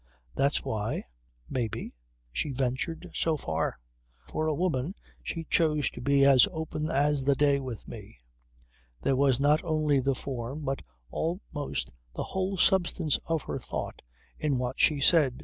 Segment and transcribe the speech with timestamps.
[0.33, 1.03] That's why,
[1.47, 1.93] may be,
[2.31, 3.77] she ventured so far.
[4.27, 8.17] For a woman she chose to be as open as the day with me.
[9.03, 14.01] There was not only the form but almost the whole substance of her thought
[14.39, 15.39] in what she said.